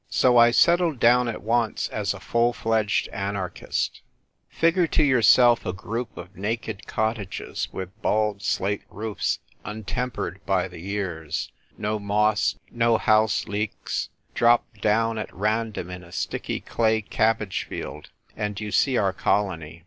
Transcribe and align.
So 0.09 0.35
I 0.37 0.49
settled 0.49 0.99
down 0.99 1.27
at 1.27 1.43
once 1.43 1.87
as 1.89 2.11
a 2.15 2.19
full 2.19 2.53
fledged 2.53 3.07
anarchist. 3.09 4.01
64 4.01 4.01
THE 4.01 4.01
TYrii 4.01 4.33
WUITKR 4.33 4.49
GIRL. 4.49 4.59
Figure 4.59 4.87
to 4.87 5.03
yourself 5.03 5.65
a 5.67 5.73
group 5.73 6.09
ol" 6.17 6.25
nuked 6.35 6.85
cutlages, 6.87 7.67
vvitli 7.71 7.91
bald 8.01 8.41
slate 8.41 8.81
roofs 8.89 9.37
un 9.63 9.83
tempered 9.83 10.43
by 10.47 10.67
the 10.67 10.79
years— 10.79 11.51
no 11.77 11.99
moss, 11.99 12.55
no 12.71 12.97
house 12.97 13.45
leeks— 13.47 14.09
dropped 14.33 14.81
down 14.81 15.19
at 15.19 15.31
random 15.31 15.91
in 15.91 16.03
a 16.03 16.11
sticky 16.11 16.61
clay 16.61 17.03
cabbage 17.03 17.67
field— 17.69 18.09
and 18.35 18.59
you 18.59 18.71
see 18.71 18.97
our 18.97 19.13
colony. 19.13 19.79